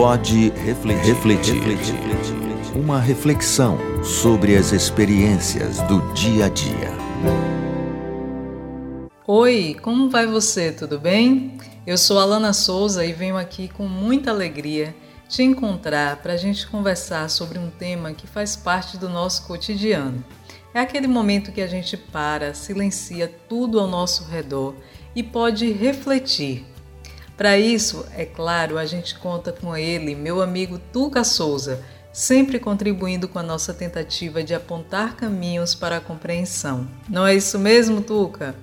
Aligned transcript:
Pode 0.00 0.48
refletir, 0.52 1.14
refletir, 1.14 1.54
refletir. 1.56 2.74
Uma 2.74 2.98
reflexão 2.98 3.76
sobre 4.02 4.56
as 4.56 4.72
experiências 4.72 5.82
do 5.82 6.00
dia 6.14 6.46
a 6.46 6.48
dia. 6.48 6.90
Oi, 9.26 9.76
como 9.82 10.08
vai 10.08 10.26
você? 10.26 10.72
Tudo 10.72 10.98
bem? 10.98 11.58
Eu 11.86 11.98
sou 11.98 12.18
Alana 12.18 12.54
Souza 12.54 13.04
e 13.04 13.12
venho 13.12 13.36
aqui 13.36 13.68
com 13.68 13.86
muita 13.86 14.30
alegria 14.30 14.96
te 15.28 15.42
encontrar 15.42 16.16
para 16.22 16.32
a 16.32 16.38
gente 16.38 16.66
conversar 16.66 17.28
sobre 17.28 17.58
um 17.58 17.68
tema 17.68 18.14
que 18.14 18.26
faz 18.26 18.56
parte 18.56 18.96
do 18.96 19.10
nosso 19.10 19.46
cotidiano. 19.46 20.24
É 20.72 20.80
aquele 20.80 21.08
momento 21.08 21.52
que 21.52 21.60
a 21.60 21.66
gente 21.66 21.98
para, 21.98 22.54
silencia 22.54 23.30
tudo 23.46 23.78
ao 23.78 23.86
nosso 23.86 24.24
redor 24.24 24.74
e 25.14 25.22
pode 25.22 25.70
refletir. 25.70 26.64
Para 27.40 27.58
isso, 27.58 28.04
é 28.14 28.26
claro, 28.26 28.76
a 28.76 28.84
gente 28.84 29.18
conta 29.18 29.50
com 29.50 29.74
ele, 29.74 30.14
meu 30.14 30.42
amigo 30.42 30.78
Tuca 30.92 31.24
Souza, 31.24 31.80
sempre 32.12 32.58
contribuindo 32.58 33.26
com 33.26 33.38
a 33.38 33.42
nossa 33.42 33.72
tentativa 33.72 34.44
de 34.44 34.52
apontar 34.52 35.16
caminhos 35.16 35.74
para 35.74 35.96
a 35.96 36.00
compreensão. 36.02 36.86
Não 37.08 37.26
é 37.26 37.34
isso 37.34 37.58
mesmo, 37.58 38.02
Tuca? 38.02 38.54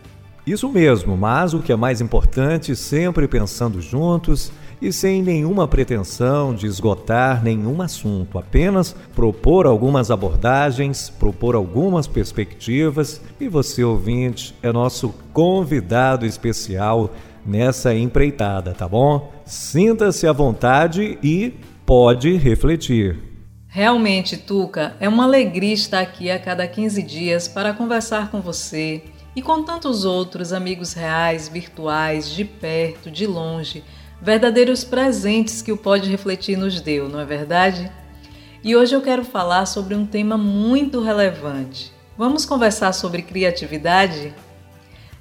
Isso 0.45 0.70
mesmo, 0.70 1.18
mas 1.18 1.55
o 1.55 1.59
que 1.59 1.71
é 1.71 1.76
mais 1.76 2.02
importante, 2.02 2.76
sempre 2.76 3.27
pensando 3.27 3.82
juntos 3.82 4.52
e 4.80 4.94
sem 4.94 5.23
nenhuma 5.23 5.68
pretensão 5.68 6.54
de 6.54 6.68
esgotar 6.68 7.44
nenhum 7.44 7.82
assunto, 7.82 8.38
apenas 8.38 8.96
propor 9.16 9.66
algumas 9.66 10.12
abordagens, 10.12 11.09
propor 11.09 11.55
algumas 11.55 12.05
perspectivas 12.05 13.20
e 13.40 13.48
você, 13.48 13.84
ouvinte, 13.84 14.55
é 14.62 14.71
nosso 14.71 15.16
convidado 15.34 16.27
especial 16.27 17.12
nessa 17.47 17.95
empreitada, 17.95 18.73
tá 18.73 18.87
bom? 18.87 19.31
Sinta-se 19.45 20.27
à 20.27 20.33
vontade 20.33 21.17
e 21.23 21.53
pode 21.85 22.35
refletir. 22.35 23.17
Realmente, 23.67 24.35
Tuca, 24.35 24.95
é 24.99 25.07
uma 25.07 25.23
alegria 25.23 25.73
estar 25.73 26.01
aqui 26.01 26.29
a 26.29 26.37
cada 26.37 26.67
15 26.67 27.01
dias 27.01 27.48
para 27.48 27.73
conversar 27.73 28.29
com 28.29 28.41
você 28.41 29.04
e 29.35 29.41
com 29.41 29.63
tantos 29.63 30.04
outros 30.04 30.51
amigos 30.51 30.93
reais, 30.93 31.48
virtuais, 31.48 32.29
de 32.29 32.43
perto, 32.43 33.09
de 33.09 33.26
longe 33.26 33.84
verdadeiros 34.21 34.84
presentes 34.84 35.61
que 35.61 35.71
o 35.71 35.77
Pode 35.77 36.09
Refletir 36.09 36.57
nos 36.57 36.82
deu, 36.82 37.07
não 37.07 37.20
é 37.20 37.26
verdade? 37.26 37.91
E 38.63 38.76
hoje 38.76 38.95
eu 38.95 39.01
quero 39.01 39.23
falar 39.23 39.65
sobre 39.65 39.95
um 39.95 40.05
tema 40.05 40.37
muito 40.37 41.01
relevante. 41.01 41.93
Vamos 42.17 42.45
conversar 42.45 42.93
sobre 42.93 43.21
criatividade? 43.21 44.34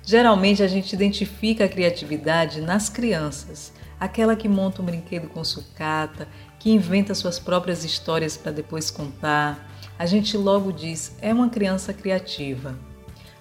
Geralmente 0.08 0.62
a 0.62 0.68
gente 0.68 0.92
identifica 0.92 1.64
a 1.64 1.68
criatividade 1.68 2.60
nas 2.60 2.88
crianças, 2.88 3.72
aquela 3.98 4.36
que 4.36 4.48
monta 4.48 4.80
um 4.80 4.84
brinquedo 4.84 5.26
com 5.26 5.42
sucata, 5.42 6.28
que 6.60 6.70
inventa 6.70 7.12
suas 7.12 7.40
próprias 7.40 7.84
histórias 7.84 8.36
para 8.36 8.52
depois 8.52 8.88
contar. 8.88 9.68
A 9.98 10.06
gente 10.06 10.36
logo 10.36 10.70
diz, 10.70 11.16
é 11.20 11.34
uma 11.34 11.48
criança 11.48 11.92
criativa. 11.92 12.78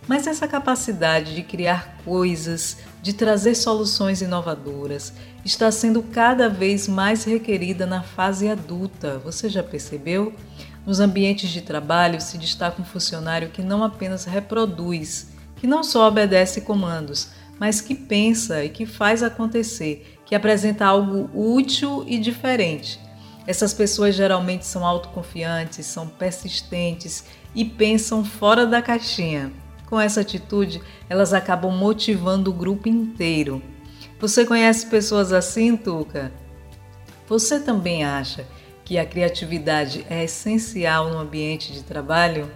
Mas 0.07 0.25
essa 0.25 0.47
capacidade 0.47 1.35
de 1.35 1.43
criar 1.43 1.99
coisas, 2.03 2.77
de 2.99 3.13
trazer 3.13 3.53
soluções 3.53 4.23
inovadoras, 4.23 5.13
está 5.43 5.71
sendo 5.71 6.01
cada 6.01 6.49
vez 6.49 6.87
mais 6.87 7.25
requerida 7.25 7.85
na 7.85 8.01
fase 8.01 8.49
adulta. 8.49 9.19
Você 9.19 9.49
já 9.49 9.61
percebeu? 9.61 10.33
Nos 10.83 10.99
ambientes 10.99 11.51
de 11.51 11.61
trabalho 11.61 12.19
se 12.19 12.39
destaca 12.39 12.81
um 12.81 12.85
funcionário 12.85 13.49
que 13.49 13.61
não 13.61 13.83
apenas 13.83 14.25
reproduz, 14.25 15.34
que 15.55 15.67
não 15.67 15.83
só 15.83 16.07
obedece 16.07 16.61
comandos, 16.61 17.29
mas 17.59 17.81
que 17.81 17.95
pensa 17.95 18.63
e 18.63 18.69
que 18.69 18.85
faz 18.85 19.23
acontecer, 19.23 20.19
que 20.25 20.35
apresenta 20.35 20.85
algo 20.85 21.29
útil 21.33 22.03
e 22.07 22.17
diferente. 22.17 22.99
Essas 23.47 23.73
pessoas 23.73 24.15
geralmente 24.15 24.65
são 24.65 24.85
autoconfiantes, 24.85 25.85
são 25.85 26.07
persistentes 26.07 27.25
e 27.53 27.63
pensam 27.63 28.25
fora 28.25 28.65
da 28.65 28.81
caixinha. 28.81 29.51
Com 29.87 29.99
essa 29.99 30.21
atitude, 30.21 30.81
elas 31.07 31.33
acabam 31.33 31.71
motivando 31.71 32.49
o 32.49 32.53
grupo 32.53 32.89
inteiro. 32.89 33.61
Você 34.19 34.45
conhece 34.45 34.87
pessoas 34.87 35.31
assim, 35.31 35.77
Tuca? 35.77 36.31
Você 37.27 37.59
também 37.59 38.03
acha 38.03 38.45
que 38.83 38.97
a 38.97 39.05
criatividade 39.05 40.05
é 40.09 40.23
essencial 40.23 41.09
no 41.09 41.19
ambiente 41.19 41.71
de 41.71 41.83
trabalho? 41.83 42.51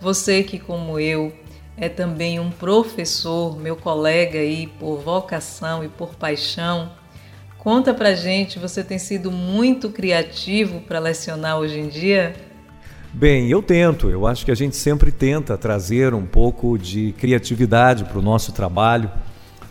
Você 0.00 0.42
que, 0.42 0.58
como 0.58 0.98
eu, 0.98 1.32
é 1.76 1.88
também 1.88 2.38
um 2.38 2.50
professor, 2.50 3.58
meu 3.58 3.76
colega 3.76 4.38
aí 4.38 4.66
por 4.78 4.98
vocação 4.98 5.82
e 5.82 5.88
por 5.88 6.14
paixão, 6.14 6.92
conta 7.58 7.92
pra 7.92 8.14
gente, 8.14 8.58
você 8.58 8.84
tem 8.84 8.98
sido 8.98 9.30
muito 9.30 9.90
criativo 9.90 10.80
para 10.80 10.98
lecionar 10.98 11.58
hoje 11.58 11.80
em 11.80 11.88
dia? 11.88 12.34
Bem, 13.12 13.48
eu 13.48 13.62
tento. 13.62 14.10
Eu 14.10 14.26
acho 14.26 14.44
que 14.44 14.50
a 14.50 14.56
gente 14.56 14.76
sempre 14.76 15.12
tenta 15.12 15.56
trazer 15.56 16.14
um 16.14 16.26
pouco 16.26 16.76
de 16.76 17.12
criatividade 17.12 18.04
para 18.04 18.18
o 18.18 18.22
nosso 18.22 18.52
trabalho. 18.52 19.10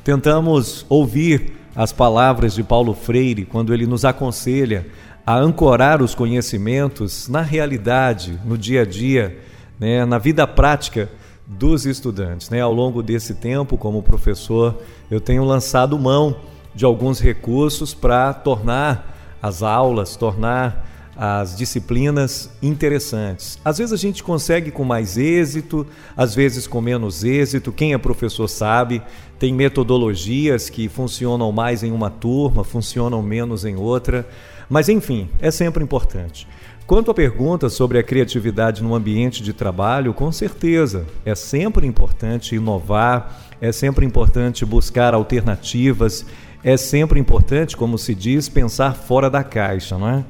Tentamos 0.03 0.85
ouvir 0.87 1.53
as 1.75 1.91
palavras 1.91 2.53
de 2.53 2.63
Paulo 2.63 2.93
Freire 2.93 3.45
quando 3.45 3.73
ele 3.73 3.85
nos 3.85 4.05
aconselha 4.05 4.85
a 5.25 5.37
ancorar 5.37 6.01
os 6.01 6.13
conhecimentos 6.13 7.27
na 7.27 7.41
realidade, 7.41 8.39
no 8.45 8.57
dia 8.57 8.81
a 8.81 8.85
dia, 8.85 9.37
né, 9.79 10.05
na 10.05 10.17
vida 10.17 10.45
prática 10.45 11.09
dos 11.45 11.85
estudantes. 11.85 12.49
Né? 12.49 12.61
Ao 12.61 12.73
longo 12.73 13.03
desse 13.03 13.35
tempo, 13.35 13.77
como 13.77 14.01
professor, 14.01 14.77
eu 15.09 15.19
tenho 15.19 15.43
lançado 15.43 15.97
mão 15.97 16.35
de 16.73 16.85
alguns 16.85 17.19
recursos 17.19 17.93
para 17.93 18.33
tornar 18.33 19.37
as 19.41 19.61
aulas, 19.61 20.15
tornar 20.15 20.89
as 21.15 21.55
disciplinas 21.55 22.49
interessantes. 22.61 23.59
Às 23.63 23.77
vezes 23.77 23.93
a 23.93 23.97
gente 23.97 24.23
consegue 24.23 24.71
com 24.71 24.83
mais 24.83 25.17
êxito, 25.17 25.85
às 26.17 26.33
vezes 26.33 26.65
com 26.65 26.81
menos 26.81 27.23
êxito. 27.23 27.71
Quem 27.71 27.93
é 27.93 27.97
professor 27.97 28.47
sabe, 28.47 29.01
tem 29.37 29.53
metodologias 29.53 30.69
que 30.69 30.89
funcionam 30.89 31.51
mais 31.51 31.83
em 31.83 31.91
uma 31.91 32.09
turma, 32.09 32.63
funcionam 32.63 33.21
menos 33.21 33.63
em 33.63 33.75
outra. 33.75 34.27
Mas 34.67 34.89
enfim, 34.89 35.29
é 35.39 35.51
sempre 35.51 35.83
importante. 35.83 36.47
Quanto 36.85 37.09
à 37.09 37.13
pergunta 37.13 37.69
sobre 37.69 37.97
a 37.97 38.03
criatividade 38.03 38.83
no 38.83 38.93
ambiente 38.93 39.41
de 39.41 39.53
trabalho, 39.53 40.13
com 40.13 40.29
certeza 40.33 41.05
é 41.25 41.33
sempre 41.33 41.87
importante 41.87 42.55
inovar, 42.55 43.41
é 43.61 43.71
sempre 43.71 44.05
importante 44.05 44.65
buscar 44.65 45.13
alternativas, 45.13 46.25
é 46.61 46.75
sempre 46.75 47.21
importante, 47.21 47.77
como 47.77 47.97
se 47.97 48.13
diz, 48.13 48.49
pensar 48.49 48.95
fora 48.95 49.29
da 49.29 49.45
caixa, 49.45 49.97
não 49.97 50.09
é? 50.09 50.25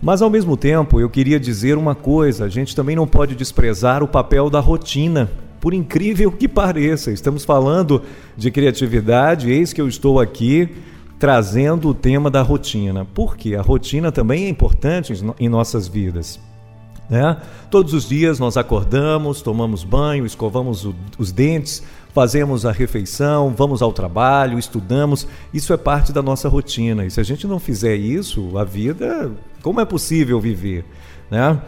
Mas 0.00 0.22
ao 0.22 0.30
mesmo 0.30 0.56
tempo, 0.56 1.00
eu 1.00 1.10
queria 1.10 1.40
dizer 1.40 1.76
uma 1.76 1.96
coisa: 1.96 2.44
a 2.44 2.48
gente 2.48 2.76
também 2.76 2.94
não 2.94 3.06
pode 3.06 3.34
desprezar 3.34 4.00
o 4.00 4.08
papel 4.08 4.48
da 4.48 4.60
rotina. 4.60 5.28
Por 5.60 5.74
incrível 5.74 6.30
que 6.30 6.46
pareça, 6.48 7.10
estamos 7.10 7.44
falando 7.44 8.02
de 8.36 8.52
criatividade, 8.52 9.50
eis 9.50 9.72
que 9.72 9.80
eu 9.80 9.88
estou 9.88 10.20
aqui 10.20 10.76
trazendo 11.18 11.88
o 11.88 11.94
tema 11.94 12.30
da 12.30 12.42
rotina. 12.42 13.06
Porque 13.14 13.54
a 13.54 13.62
rotina 13.62 14.12
também 14.12 14.44
é 14.44 14.48
importante 14.48 15.12
em 15.38 15.48
nossas 15.48 15.88
vidas. 15.88 16.40
Né? 17.08 17.36
Todos 17.70 17.94
os 17.94 18.08
dias 18.08 18.38
nós 18.38 18.56
acordamos, 18.56 19.40
tomamos 19.40 19.82
banho, 19.82 20.26
escovamos 20.26 20.84
o, 20.84 20.94
os 21.18 21.32
dentes, 21.32 21.82
fazemos 22.12 22.66
a 22.66 22.72
refeição, 22.72 23.54
vamos 23.56 23.80
ao 23.80 23.92
trabalho, 23.92 24.58
estudamos. 24.58 25.26
Isso 25.52 25.72
é 25.72 25.76
parte 25.76 26.12
da 26.12 26.22
nossa 26.22 26.48
rotina. 26.48 27.06
E 27.06 27.10
se 27.10 27.20
a 27.20 27.24
gente 27.24 27.46
não 27.46 27.58
fizer 27.58 27.96
isso, 27.96 28.58
a 28.58 28.64
vida, 28.64 29.32
como 29.62 29.80
é 29.80 29.84
possível 29.84 30.40
viver? 30.40 30.84
Né? 31.30 31.58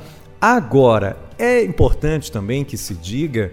Agora, 0.40 1.16
é 1.38 1.62
importante 1.62 2.30
também 2.30 2.64
que 2.64 2.76
se 2.76 2.94
diga 2.94 3.52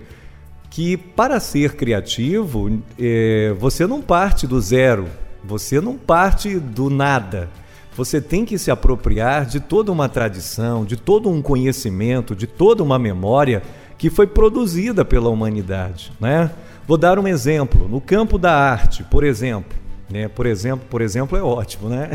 que 0.70 0.98
para 0.98 1.40
ser 1.40 1.76
criativo, 1.76 2.82
é, 3.00 3.56
você 3.58 3.88
não 3.88 4.02
parte 4.02 4.46
do 4.46 4.60
zero, 4.60 5.08
você 5.48 5.80
não 5.80 5.98
parte 5.98 6.60
do 6.60 6.90
nada. 6.90 7.50
Você 7.96 8.22
tem 8.22 8.46
que 8.46 8.60
se 8.60 8.70
apropriar 8.70 9.46
de 9.46 9.60
toda 9.60 9.92
uma 9.92 10.08
tradição, 10.08 10.86
de 10.86 10.98
todo 10.98 11.30
um 11.30 11.42
conhecimento, 11.42 12.36
de 12.36 12.46
toda 12.46 12.84
uma 12.84 13.00
memória 13.00 13.64
que 13.98 14.10
foi 14.10 14.28
produzida 14.28 15.04
pela 15.04 15.30
humanidade, 15.30 16.12
né? 16.20 16.52
Vou 16.88 16.98
dar 16.98 17.18
um 17.18 17.28
exemplo 17.28 17.88
no 17.88 18.00
campo 18.00 18.38
da 18.38 18.54
arte, 18.54 19.04
por 19.04 19.24
exemplo, 19.24 19.76
né? 20.10 20.28
Por 20.28 20.46
exemplo, 20.46 20.86
por 20.88 21.02
exemplo 21.02 21.38
é 21.38 21.42
ótimo, 21.42 21.90
né? 21.90 22.12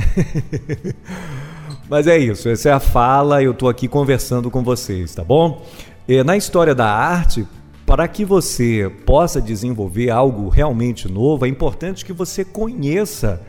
Mas 1.90 2.06
é 2.06 2.16
isso, 2.16 2.48
essa 2.48 2.68
é 2.68 2.72
a 2.72 2.80
fala, 2.80 3.42
eu 3.42 3.50
estou 3.50 3.68
aqui 3.68 3.88
conversando 3.88 4.50
com 4.50 4.62
vocês, 4.62 5.14
tá 5.14 5.24
bom? 5.24 5.66
E 6.06 6.22
na 6.22 6.36
história 6.36 6.74
da 6.74 6.86
arte, 6.88 7.46
para 7.92 8.08
que 8.08 8.24
você 8.24 8.90
possa 9.04 9.38
desenvolver 9.38 10.08
algo 10.08 10.48
realmente 10.48 11.12
novo, 11.12 11.44
é 11.44 11.48
importante 11.50 12.06
que 12.06 12.12
você 12.14 12.42
conheça 12.42 13.42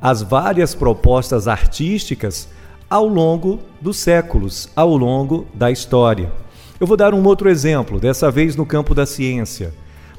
as 0.00 0.22
várias 0.22 0.72
propostas 0.72 1.48
artísticas 1.48 2.48
ao 2.88 3.08
longo 3.08 3.58
dos 3.80 3.96
séculos, 3.96 4.68
ao 4.76 4.96
longo 4.96 5.48
da 5.52 5.68
história. 5.68 6.30
Eu 6.78 6.86
vou 6.86 6.96
dar 6.96 7.12
um 7.12 7.24
outro 7.24 7.50
exemplo, 7.50 7.98
dessa 7.98 8.30
vez 8.30 8.54
no 8.54 8.64
campo 8.64 8.94
da 8.94 9.04
ciência. 9.04 9.74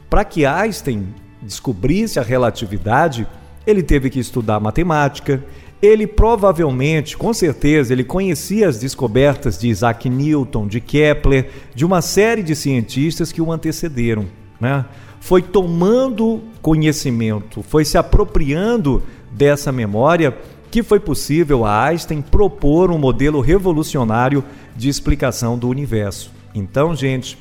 Para 0.09 0.25
que 0.25 0.45
Einstein 0.45 1.15
descobrisse 1.41 2.19
a 2.19 2.21
relatividade, 2.21 3.25
ele 3.65 3.81
teve 3.81 4.09
que 4.09 4.19
estudar 4.19 4.59
matemática, 4.59 5.41
ele 5.81 6.05
provavelmente, 6.05 7.17
com 7.17 7.33
certeza, 7.33 7.93
ele 7.93 8.03
conhecia 8.03 8.67
as 8.67 8.77
descobertas 8.77 9.57
de 9.57 9.69
Isaac 9.69 10.09
Newton, 10.09 10.67
de 10.67 10.81
Kepler, 10.81 11.49
de 11.73 11.85
uma 11.85 12.01
série 12.01 12.43
de 12.43 12.55
cientistas 12.55 13.31
que 13.31 13.41
o 13.41 13.51
antecederam. 13.51 14.25
Né? 14.59 14.85
Foi 15.21 15.41
tomando 15.41 16.41
conhecimento, 16.61 17.63
foi 17.63 17.85
se 17.85 17.97
apropriando 17.97 19.01
dessa 19.31 19.71
memória 19.71 20.37
que 20.69 20.83
foi 20.83 20.99
possível 20.99 21.65
a 21.65 21.85
Einstein 21.85 22.21
propor 22.21 22.91
um 22.91 22.97
modelo 22.97 23.41
revolucionário 23.41 24.43
de 24.75 24.89
explicação 24.89 25.57
do 25.57 25.67
universo. 25.67 26.31
Então, 26.53 26.95
gente, 26.95 27.37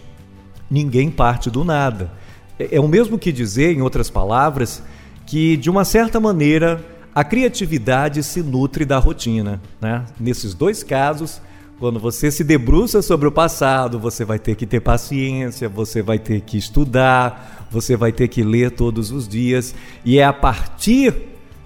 ninguém 0.70 1.10
parte 1.10 1.50
do 1.50 1.64
nada. 1.64 2.10
É, 2.58 2.76
é 2.76 2.80
o 2.80 2.88
mesmo 2.88 3.18
que 3.18 3.32
dizer, 3.32 3.76
em 3.76 3.82
outras 3.82 4.08
palavras, 4.08 4.82
que 5.26 5.56
de 5.56 5.68
uma 5.68 5.84
certa 5.84 6.18
maneira 6.18 6.82
a 7.14 7.24
criatividade 7.24 8.22
se 8.22 8.42
nutre 8.42 8.84
da 8.84 8.98
rotina. 8.98 9.60
Né? 9.80 10.04
Nesses 10.18 10.54
dois 10.54 10.82
casos, 10.82 11.40
quando 11.78 12.00
você 12.00 12.30
se 12.30 12.42
debruça 12.42 13.00
sobre 13.02 13.28
o 13.28 13.32
passado, 13.32 13.98
você 13.98 14.24
vai 14.24 14.38
ter 14.38 14.56
que 14.56 14.66
ter 14.66 14.80
paciência, 14.80 15.68
você 15.68 16.02
vai 16.02 16.18
ter 16.18 16.40
que 16.40 16.58
estudar, 16.58 17.68
você 17.70 17.96
vai 17.96 18.10
ter 18.10 18.28
que 18.28 18.42
ler 18.42 18.72
todos 18.72 19.12
os 19.12 19.28
dias, 19.28 19.74
e 20.04 20.18
é 20.18 20.24
a 20.24 20.32
partir 20.32 21.14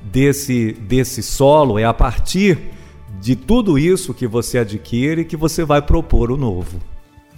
desse, 0.02 0.72
desse 0.72 1.22
solo, 1.22 1.78
é 1.78 1.84
a 1.84 1.94
partir 1.94 2.58
de 3.20 3.36
tudo 3.36 3.78
isso 3.78 4.12
que 4.12 4.26
você 4.26 4.58
adquire 4.58 5.24
que 5.24 5.36
você 5.36 5.64
vai 5.64 5.80
propor 5.80 6.30
o 6.30 6.36
novo. 6.36 6.80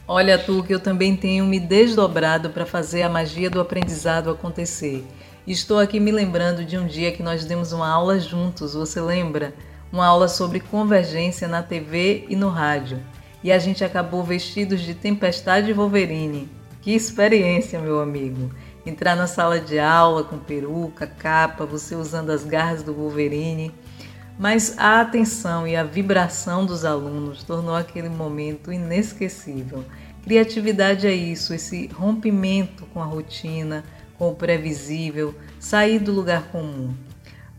Olha, 0.06 0.38
tu, 0.38 0.62
que 0.62 0.74
eu 0.74 0.80
também 0.80 1.16
tenho 1.16 1.46
me 1.46 1.60
desdobrado 1.60 2.50
para 2.50 2.66
fazer 2.66 3.02
a 3.02 3.08
magia 3.08 3.48
do 3.48 3.60
aprendizado 3.60 4.30
acontecer. 4.30 5.04
Estou 5.46 5.78
aqui 5.78 6.00
me 6.00 6.10
lembrando 6.10 6.64
de 6.64 6.78
um 6.78 6.86
dia 6.86 7.12
que 7.12 7.22
nós 7.22 7.44
demos 7.44 7.70
uma 7.70 7.86
aula 7.86 8.18
juntos, 8.18 8.72
você 8.72 8.98
lembra? 8.98 9.52
Uma 9.92 10.06
aula 10.06 10.26
sobre 10.26 10.58
convergência 10.58 11.46
na 11.46 11.62
TV 11.62 12.24
e 12.30 12.34
no 12.34 12.48
rádio. 12.48 12.98
E 13.42 13.52
a 13.52 13.58
gente 13.58 13.84
acabou 13.84 14.24
vestidos 14.24 14.80
de 14.80 14.94
Tempestade 14.94 15.70
Wolverine. 15.74 16.48
Que 16.80 16.94
experiência, 16.94 17.78
meu 17.78 18.00
amigo! 18.00 18.50
Entrar 18.86 19.14
na 19.14 19.26
sala 19.26 19.60
de 19.60 19.78
aula 19.78 20.24
com 20.24 20.38
peruca, 20.38 21.06
capa, 21.06 21.66
você 21.66 21.94
usando 21.94 22.30
as 22.30 22.42
garras 22.42 22.82
do 22.82 22.94
Wolverine. 22.94 23.70
Mas 24.38 24.78
a 24.78 25.02
atenção 25.02 25.68
e 25.68 25.76
a 25.76 25.84
vibração 25.84 26.64
dos 26.64 26.86
alunos 26.86 27.42
tornou 27.42 27.74
aquele 27.74 28.08
momento 28.08 28.72
inesquecível. 28.72 29.84
Criatividade 30.22 31.06
é 31.06 31.12
isso, 31.12 31.52
esse 31.52 31.88
rompimento 31.88 32.86
com 32.86 33.02
a 33.02 33.04
rotina, 33.04 33.84
com 34.18 34.30
o 34.30 34.34
previsível, 34.34 35.34
sair 35.58 35.98
do 35.98 36.12
lugar 36.12 36.48
comum. 36.48 36.94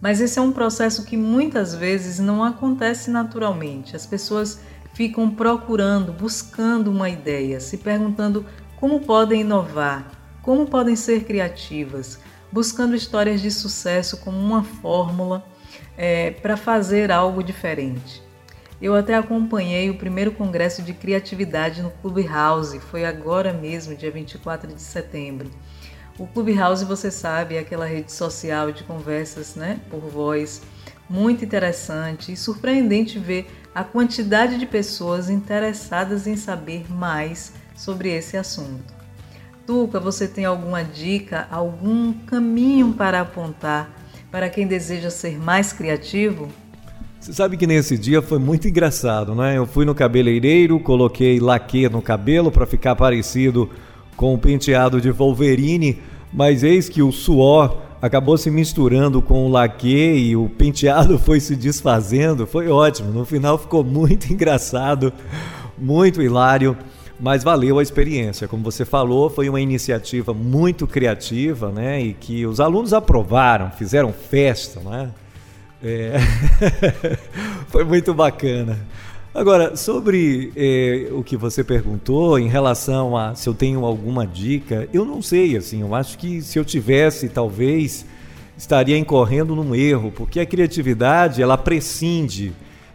Mas 0.01 0.21
esse 0.21 0.37
é 0.37 0.41
um 0.41 0.51
processo 0.51 1.05
que 1.05 1.17
muitas 1.17 1.73
vezes 1.73 2.19
não 2.19 2.43
acontece 2.43 3.09
naturalmente. 3.09 3.95
As 3.95 4.05
pessoas 4.05 4.59
ficam 4.93 5.29
procurando, 5.29 6.13
buscando 6.13 6.89
uma 6.89 7.09
ideia, 7.09 7.59
se 7.59 7.77
perguntando 7.77 8.45
como 8.77 8.99
podem 9.01 9.41
inovar, 9.41 10.11
como 10.41 10.67
podem 10.67 10.95
ser 10.95 11.23
criativas, 11.23 12.19
buscando 12.51 12.95
histórias 12.95 13.41
de 13.41 13.51
sucesso 13.51 14.17
como 14.17 14.37
uma 14.37 14.63
fórmula 14.63 15.45
é, 15.97 16.31
para 16.31 16.55
fazer 16.55 17.11
algo 17.11 17.43
diferente. 17.43 18.23
Eu 18.81 18.93
até 18.93 19.15
acompanhei 19.15 19.89
o 19.89 19.97
primeiro 19.97 20.31
congresso 20.31 20.81
de 20.81 20.93
criatividade 20.93 21.81
no 21.81 21.89
Clubhouse, 21.89 22.79
foi 22.79 23.05
agora 23.05 23.53
mesmo, 23.53 23.95
dia 23.95 24.11
24 24.11 24.71
de 24.73 24.81
setembro. 24.81 25.49
O 26.17 26.25
Clubhouse, 26.25 26.85
você 26.85 27.11
sabe, 27.11 27.55
é 27.55 27.59
aquela 27.59 27.85
rede 27.85 28.09
social 28.09 28.71
de 28.71 28.85
conversas 28.85 29.55
né, 29.55 29.81
por 29.89 29.99
voz, 29.99 30.61
muito 31.09 31.43
interessante 31.43 32.31
e 32.31 32.37
surpreendente 32.37 33.19
ver 33.19 33.47
a 33.75 33.83
quantidade 33.83 34.57
de 34.57 34.65
pessoas 34.65 35.29
interessadas 35.29 36.25
em 36.25 36.37
saber 36.37 36.85
mais 36.89 37.51
sobre 37.75 38.09
esse 38.09 38.37
assunto. 38.37 38.93
Tuca, 39.67 39.99
você 39.99 40.25
tem 40.25 40.45
alguma 40.45 40.83
dica, 40.83 41.47
algum 41.51 42.13
caminho 42.13 42.93
para 42.93 43.19
apontar 43.19 43.91
para 44.31 44.49
quem 44.49 44.65
deseja 44.65 45.09
ser 45.09 45.37
mais 45.37 45.73
criativo? 45.73 46.47
Você 47.19 47.33
sabe 47.33 47.57
que 47.57 47.67
nesse 47.67 47.97
dia 47.97 48.21
foi 48.21 48.39
muito 48.39 48.67
engraçado, 48.67 49.35
né? 49.35 49.57
Eu 49.57 49.65
fui 49.65 49.83
no 49.83 49.95
cabeleireiro, 49.95 50.79
coloquei 50.79 51.39
laque 51.39 51.89
no 51.89 52.01
cabelo 52.01 52.51
para 52.51 52.65
ficar 52.65 52.95
parecido 52.95 53.69
com 54.15 54.33
o 54.33 54.37
penteado 54.37 55.01
de 55.01 55.11
Wolverine, 55.11 55.99
mas 56.31 56.63
eis 56.63 56.89
que 56.89 57.01
o 57.01 57.11
suor 57.11 57.77
acabou 58.01 58.37
se 58.37 58.51
misturando 58.51 59.21
com 59.21 59.45
o 59.45 59.49
laque 59.49 60.13
e 60.13 60.35
o 60.35 60.47
penteado 60.49 61.17
foi 61.19 61.39
se 61.39 61.55
desfazendo. 61.55 62.45
Foi 62.45 62.67
ótimo, 62.67 63.11
no 63.11 63.25
final 63.25 63.57
ficou 63.57 63.83
muito 63.83 64.31
engraçado, 64.33 65.11
muito 65.77 66.21
hilário, 66.21 66.77
mas 67.19 67.43
valeu 67.43 67.79
a 67.79 67.83
experiência. 67.83 68.47
Como 68.47 68.63
você 68.63 68.85
falou, 68.85 69.29
foi 69.29 69.49
uma 69.49 69.61
iniciativa 69.61 70.33
muito 70.33 70.85
criativa, 70.85 71.71
né? 71.71 72.01
E 72.01 72.13
que 72.13 72.45
os 72.45 72.59
alunos 72.59 72.93
aprovaram, 72.93 73.71
fizeram 73.71 74.13
festa, 74.13 74.79
né? 74.81 75.11
É... 75.83 76.13
foi 77.69 77.83
muito 77.83 78.13
bacana. 78.13 78.77
Agora, 79.35 79.75
sobre 79.75 80.53
eh, 80.55 81.09
o 81.11 81.21
que 81.21 81.35
você 81.35 81.61
perguntou 81.61 82.39
em 82.39 82.47
relação 82.47 83.17
a 83.17 83.35
se 83.35 83.49
eu 83.49 83.53
tenho 83.53 83.83
alguma 83.83 84.25
dica, 84.25 84.87
eu 84.93 85.03
não 85.03 85.21
sei, 85.21 85.57
assim, 85.57 85.81
eu 85.81 85.93
acho 85.93 86.17
que 86.17 86.41
se 86.41 86.57
eu 86.57 86.63
tivesse, 86.63 87.27
talvez 87.27 88.05
estaria 88.57 88.97
incorrendo 88.97 89.53
num 89.53 89.75
erro, 89.75 90.09
porque 90.09 90.39
a 90.39 90.45
criatividade, 90.45 91.41
ela 91.41 91.57
prescinde, 91.57 92.53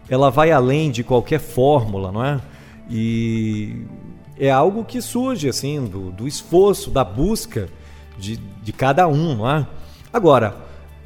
ela 0.09 0.31
vai 0.31 0.51
além 0.51 0.91
de 0.91 1.05
qualquer 1.05 1.41
fórmula, 1.41 2.11
não 2.11 2.25
é? 2.25 2.41
E 2.89 3.85
é 4.39 4.51
algo 4.51 4.83
que 4.83 5.03
surge, 5.03 5.47
assim, 5.47 5.85
do, 5.85 6.11
do 6.11 6.27
esforço, 6.27 6.91
da 6.91 7.05
busca 7.05 7.69
de, 8.19 8.39
de 8.63 8.73
cada 8.73 9.07
um, 9.07 9.37
não 9.37 9.51
é? 9.51 9.67
Agora, 10.11 10.57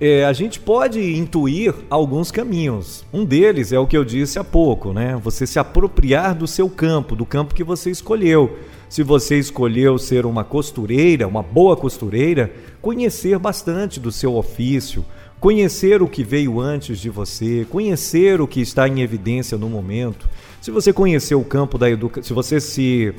é, 0.00 0.24
a 0.24 0.32
gente 0.32 0.58
pode 0.58 1.00
intuir 1.16 1.74
alguns 1.88 2.30
caminhos. 2.30 3.04
Um 3.12 3.24
deles 3.24 3.72
é 3.72 3.78
o 3.78 3.86
que 3.86 3.96
eu 3.96 4.04
disse 4.04 4.38
há 4.38 4.44
pouco, 4.44 4.92
né? 4.92 5.18
Você 5.22 5.46
se 5.46 5.58
apropriar 5.58 6.34
do 6.34 6.46
seu 6.46 6.68
campo, 6.68 7.14
do 7.14 7.24
campo 7.24 7.54
que 7.54 7.62
você 7.62 7.90
escolheu. 7.90 8.58
Se 8.88 9.02
você 9.02 9.38
escolheu 9.38 9.96
ser 9.98 10.26
uma 10.26 10.44
costureira, 10.44 11.26
uma 11.26 11.42
boa 11.42 11.76
costureira, 11.76 12.52
conhecer 12.80 13.38
bastante 13.38 14.00
do 14.00 14.10
seu 14.10 14.34
ofício, 14.36 15.04
conhecer 15.40 16.02
o 16.02 16.08
que 16.08 16.24
veio 16.24 16.60
antes 16.60 16.98
de 16.98 17.08
você, 17.08 17.66
conhecer 17.70 18.40
o 18.40 18.48
que 18.48 18.60
está 18.60 18.88
em 18.88 19.00
evidência 19.00 19.56
no 19.56 19.68
momento. 19.68 20.28
Se 20.60 20.70
você 20.70 20.92
conheceu 20.92 21.40
o 21.40 21.44
campo 21.44 21.78
da 21.78 21.90
educação, 21.90 22.22
se 22.22 22.32
você 22.32 22.60
se 22.60 23.14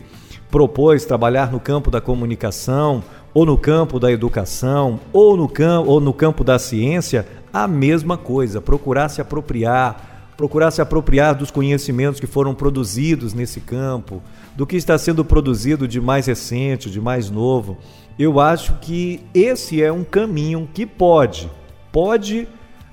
propôs 0.49 1.05
trabalhar 1.05 1.51
no 1.51 1.59
campo 1.59 1.91
da 1.91 1.99
comunicação 1.99 3.03
ou 3.35 3.45
no 3.45 3.57
campo 3.57 3.99
da 3.99 4.09
educação, 4.09 4.97
ou 5.11 5.35
no, 5.35 5.49
campo, 5.49 5.89
ou 5.91 5.99
no 5.99 6.13
campo 6.13 6.41
da 6.41 6.57
ciência, 6.57 7.27
a 7.51 7.67
mesma 7.67 8.17
coisa, 8.17 8.61
procurar 8.61 9.09
se 9.09 9.19
apropriar, 9.19 10.31
procurar 10.37 10.71
se 10.71 10.81
apropriar 10.81 11.35
dos 11.35 11.51
conhecimentos 11.51 12.17
que 12.17 12.27
foram 12.27 12.55
produzidos 12.55 13.33
nesse 13.33 13.59
campo, 13.59 14.23
do 14.55 14.65
que 14.65 14.77
está 14.77 14.97
sendo 14.97 15.25
produzido 15.25 15.85
de 15.85 15.99
mais 15.99 16.27
recente, 16.27 16.89
de 16.89 17.01
mais 17.01 17.29
novo. 17.29 17.77
Eu 18.17 18.39
acho 18.39 18.75
que 18.75 19.19
esse 19.33 19.83
é 19.83 19.91
um 19.91 20.05
caminho 20.05 20.69
que 20.73 20.85
pode, 20.85 21.51
pode 21.91 22.47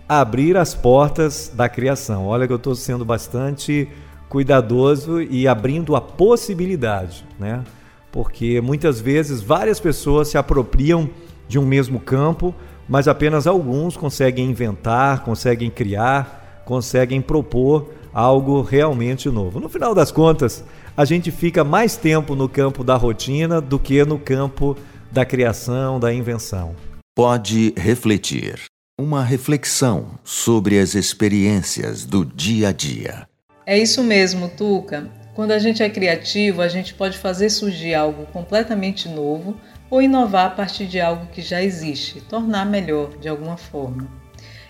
abrir 0.09 0.57
as 0.57 0.75
portas 0.75 1.53
da 1.55 1.69
criação. 1.69 2.27
Olha 2.27 2.49
que 2.49 2.53
eu 2.53 2.57
estou 2.57 2.75
sendo 2.75 3.05
bastante 3.05 3.89
cuidadoso 4.29 5.23
e 5.23 5.47
abrindo 5.47 5.95
a 5.95 6.01
possibilidade, 6.01 7.25
né? 7.39 7.63
Porque 8.13 8.61
muitas 8.61 9.01
vezes 9.01 9.41
várias 9.41 9.81
pessoas 9.81 10.29
se 10.29 10.37
apropriam 10.37 11.09
de 11.49 11.59
um 11.59 11.67
mesmo 11.67 11.99
campo, 11.99 12.55
mas 12.87 13.09
apenas 13.09 13.47
alguns 13.47 13.97
conseguem 13.97 14.51
inventar, 14.51 15.25
conseguem 15.25 15.71
criar, 15.71 16.63
conseguem 16.67 17.23
propor 17.23 17.91
algo 18.13 18.61
realmente 18.61 19.31
novo. 19.31 19.59
No 19.59 19.69
final 19.69 19.95
das 19.95 20.13
contas, 20.13 20.63
a 20.95 21.07
gente 21.07 21.31
fica 21.31 21.65
mais 21.65 21.97
tempo 21.97 22.37
no 22.37 22.49
campo 22.49 22.85
da 22.85 22.97
rotina 22.97 23.61
do 23.61 23.79
que 23.79 24.05
no 24.05 24.19
campo 24.19 24.77
da 25.11 25.25
criação, 25.25 25.99
da 25.99 26.13
invenção. 26.13 26.77
Pode 27.15 27.73
refletir. 27.77 28.61
Uma 29.01 29.25
reflexão 29.25 30.19
sobre 30.23 30.79
as 30.79 30.95
experiências 30.95 32.05
do 32.05 32.27
dia 32.27 32.69
a 32.69 32.73
dia. 32.73 33.27
É 33.65 33.79
isso 33.79 34.03
mesmo, 34.03 34.51
Tuca. 34.51 35.22
Quando 35.35 35.53
a 35.53 35.59
gente 35.59 35.83
é 35.83 35.89
criativo, 35.89 36.61
a 36.61 36.69
gente 36.69 36.93
pode 36.93 37.17
fazer 37.17 37.49
surgir 37.49 37.95
algo 37.95 38.27
completamente 38.27 39.09
novo 39.09 39.57
ou 39.89 40.03
inovar 40.03 40.47
a 40.47 40.51
partir 40.51 40.87
de 40.87 41.01
algo 41.01 41.27
que 41.33 41.41
já 41.41 41.63
existe, 41.63 42.21
tornar 42.21 42.67
melhor 42.67 43.17
de 43.17 43.29
alguma 43.29 43.57
forma. 43.57 44.07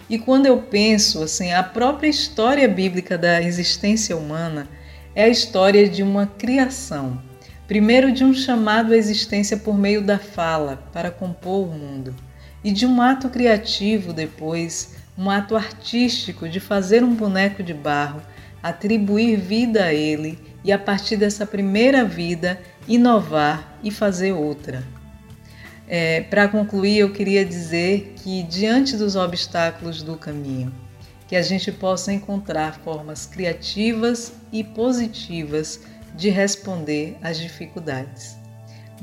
E 0.08 0.18
quando 0.18 0.46
eu 0.46 0.58
penso 0.58 1.22
assim, 1.22 1.52
a 1.52 1.64
própria 1.64 2.08
história 2.08 2.68
bíblica 2.68 3.18
da 3.18 3.42
existência 3.42 4.16
humana 4.16 4.68
é 5.16 5.24
a 5.24 5.28
história 5.28 5.88
de 5.88 6.02
uma 6.02 6.26
criação. 6.26 7.20
Primeiro, 7.66 8.12
de 8.12 8.22
um 8.22 8.32
chamado 8.32 8.92
à 8.92 8.96
existência 8.96 9.56
por 9.56 9.76
meio 9.76 10.02
da 10.02 10.18
fala 10.18 10.84
para 10.92 11.10
compor 11.10 11.68
o 11.68 11.72
mundo, 11.72 12.14
e 12.62 12.70
de 12.70 12.86
um 12.86 13.02
ato 13.02 13.28
criativo 13.28 14.12
depois 14.12 14.94
um 15.18 15.28
ato 15.28 15.56
artístico 15.56 16.48
de 16.48 16.60
fazer 16.60 17.02
um 17.02 17.14
boneco 17.14 17.62
de 17.62 17.74
barro, 17.74 18.22
atribuir 18.62 19.36
vida 19.36 19.84
a 19.84 19.94
ele 19.94 20.38
e, 20.64 20.70
a 20.72 20.78
partir 20.78 21.16
dessa 21.16 21.44
primeira 21.44 22.04
vida, 22.04 22.60
inovar 22.86 23.78
e 23.82 23.90
fazer 23.90 24.32
outra. 24.32 24.82
É, 25.88 26.20
Para 26.22 26.48
concluir, 26.48 26.98
eu 26.98 27.12
queria 27.12 27.44
dizer 27.44 28.14
que, 28.16 28.42
diante 28.44 28.96
dos 28.96 29.16
obstáculos 29.16 30.02
do 30.02 30.16
caminho, 30.16 30.72
que 31.26 31.36
a 31.36 31.42
gente 31.42 31.72
possa 31.72 32.12
encontrar 32.12 32.78
formas 32.80 33.26
criativas 33.26 34.32
e 34.52 34.62
positivas 34.62 35.80
de 36.14 36.28
responder 36.28 37.16
às 37.22 37.38
dificuldades. 37.38 38.41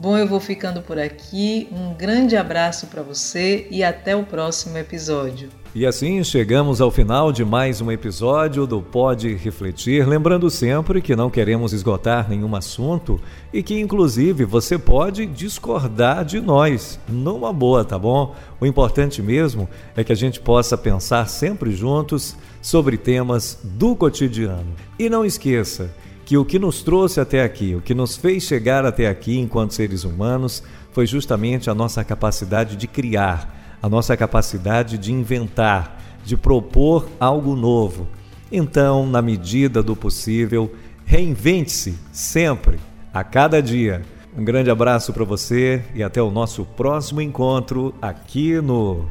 Bom, 0.01 0.17
eu 0.17 0.25
vou 0.25 0.39
ficando 0.39 0.81
por 0.81 0.97
aqui. 0.97 1.67
Um 1.73 1.93
grande 1.93 2.37
abraço 2.37 2.87
para 2.87 3.03
você 3.03 3.67
e 3.69 3.83
até 3.83 4.15
o 4.15 4.23
próximo 4.23 4.77
episódio. 4.77 5.49
E 5.75 5.85
assim 5.85 6.23
chegamos 6.23 6.79
ao 6.79 6.89
final 6.89 7.33
de 7.33 7.43
mais 7.43 7.81
um 7.81 7.91
episódio 7.91 8.65
do 8.65 8.81
Pode 8.81 9.35
Refletir. 9.35 10.07
Lembrando 10.07 10.49
sempre 10.49 11.01
que 11.01 11.17
não 11.17 11.29
queremos 11.29 11.73
esgotar 11.73 12.29
nenhum 12.29 12.55
assunto 12.55 13.19
e 13.51 13.61
que, 13.61 13.77
inclusive, 13.77 14.45
você 14.45 14.77
pode 14.77 15.25
discordar 15.25 16.23
de 16.23 16.39
nós, 16.39 16.97
numa 17.05 17.51
boa, 17.51 17.83
tá 17.83 17.99
bom? 17.99 18.33
O 18.57 18.65
importante 18.65 19.21
mesmo 19.21 19.67
é 19.97 20.03
que 20.03 20.13
a 20.13 20.15
gente 20.15 20.39
possa 20.39 20.77
pensar 20.77 21.27
sempre 21.27 21.71
juntos 21.71 22.37
sobre 22.61 22.95
temas 22.95 23.59
do 23.65 23.97
cotidiano. 23.97 24.73
E 24.97 25.09
não 25.09 25.25
esqueça 25.25 25.91
que 26.29 26.37
o 26.37 26.45
que 26.45 26.59
nos 26.59 26.83
trouxe 26.83 27.19
até 27.19 27.43
aqui, 27.43 27.73
o 27.73 27.81
que 27.81 27.95
nos 27.95 28.15
fez 28.15 28.43
chegar 28.43 28.85
até 28.85 29.07
aqui 29.07 29.39
enquanto 29.39 29.73
seres 29.73 30.03
humanos, 30.03 30.61
foi 30.91 31.07
justamente 31.07 31.71
a 31.71 31.73
nossa 31.73 32.03
capacidade 32.03 32.75
de 32.75 32.85
criar, 32.85 33.77
a 33.81 33.89
nossa 33.89 34.15
capacidade 34.15 34.99
de 34.99 35.11
inventar, 35.11 35.99
de 36.23 36.37
propor 36.37 37.09
algo 37.19 37.55
novo. 37.55 38.07
Então, 38.51 39.07
na 39.07 39.23
medida 39.23 39.81
do 39.81 39.95
possível, 39.95 40.71
reinvente-se 41.03 41.95
sempre, 42.11 42.77
a 43.11 43.23
cada 43.23 43.59
dia. 43.59 44.03
Um 44.37 44.45
grande 44.45 44.69
abraço 44.69 45.11
para 45.11 45.25
você 45.25 45.81
e 45.95 46.03
até 46.03 46.21
o 46.21 46.29
nosso 46.29 46.63
próximo 46.63 47.21
encontro 47.21 47.91
aqui 47.99 48.61
no 48.61 49.09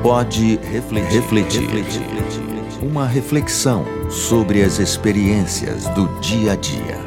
Pode 0.00 0.60
refletir. 0.62 1.10
refletir. 1.10 1.60
refletir 1.62 2.49
uma 2.82 3.06
reflexão 3.06 3.84
sobre 4.10 4.62
as 4.62 4.78
experiências 4.78 5.86
do 5.88 6.08
dia 6.20 6.52
a 6.52 6.56
dia. 6.56 6.98